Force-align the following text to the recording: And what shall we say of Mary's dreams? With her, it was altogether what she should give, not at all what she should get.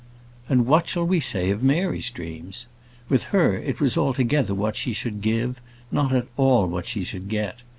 And 0.49 0.65
what 0.65 0.87
shall 0.87 1.05
we 1.05 1.19
say 1.19 1.51
of 1.51 1.61
Mary's 1.61 2.09
dreams? 2.09 2.65
With 3.07 3.25
her, 3.25 3.55
it 3.55 3.79
was 3.79 3.95
altogether 3.99 4.55
what 4.55 4.75
she 4.75 4.93
should 4.93 5.21
give, 5.21 5.61
not 5.91 6.11
at 6.11 6.25
all 6.37 6.65
what 6.65 6.87
she 6.87 7.03
should 7.03 7.29
get. 7.29 7.59